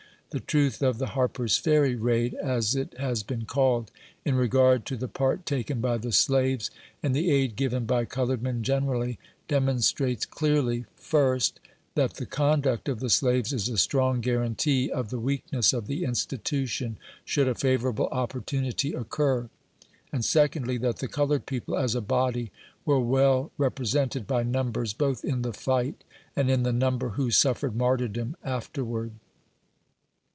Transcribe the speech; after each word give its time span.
The 0.31 0.39
truth 0.39 0.81
of 0.81 0.97
the 0.97 1.07
Harper's 1.07 1.57
Ferry" 1.57 1.93
raid," 1.97 2.35
as 2.35 2.73
it 2.73 2.93
has 2.97 3.21
been 3.21 3.43
called, 3.43 3.91
in 4.23 4.35
regard 4.35 4.85
to 4.85 4.95
the 4.95 5.09
part 5.09 5.45
taken 5.45 5.81
by 5.81 5.97
the 5.97 6.13
slaves, 6.13 6.71
and 7.03 7.13
the 7.13 7.29
aid 7.29 7.57
given 7.57 7.85
by 7.85 8.05
colored 8.05 8.41
men 8.41 8.63
generally, 8.63 9.19
demonstrates 9.49 10.25
clearly: 10.25 10.85
First, 10.95 11.59
that 11.95 12.13
the 12.13 12.25
conduct 12.25 12.87
of 12.87 13.01
the 13.01 13.09
slaves 13.09 13.51
is 13.51 13.67
a 13.67 13.77
strong 13.77 14.21
guarantee 14.21 14.89
of 14.89 15.09
the 15.09 15.19
weakness 15.19 15.73
of 15.73 15.87
the 15.87 16.05
institution, 16.05 16.95
should 17.25 17.49
a 17.49 17.53
favorable 17.53 18.07
opportunity 18.07 18.93
occur; 18.93 19.49
and, 20.13 20.23
secondly, 20.23 20.77
that 20.77 20.99
the 20.99 21.09
colored 21.09 21.45
people, 21.45 21.77
as 21.77 21.93
a 21.93 21.99
body, 21.99 22.53
were 22.85 23.01
well 23.01 23.51
repre 23.59 23.73
sented 23.85 24.27
by 24.27 24.43
numbers, 24.43 24.93
both 24.93 25.25
in 25.25 25.41
the 25.41 25.51
fight, 25.51 26.05
and 26.37 26.49
in 26.49 26.63
the 26.63 26.71
number 26.71 27.09
who 27.09 27.29
suffered 27.31 27.75
martyrdom 27.75 28.37
afterward. 28.45 29.11